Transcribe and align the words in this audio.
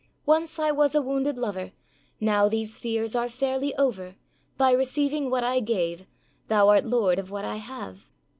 âOnce 0.27 0.57
I 0.57 0.71
was 0.71 0.95
a 0.95 1.01
wounded 1.03 1.37
lover, 1.37 1.73
Now 2.19 2.49
these 2.49 2.75
fears 2.75 3.15
are 3.15 3.29
fairly 3.29 3.75
over; 3.75 4.15
By 4.57 4.71
receiving 4.71 5.29
what 5.29 5.43
I 5.43 5.59
gave, 5.59 6.07
Thou 6.47 6.69
art 6.69 6.85
lord 6.85 7.19
of 7.19 7.29
what 7.29 7.45
I 7.45 7.57
have. 7.57 8.09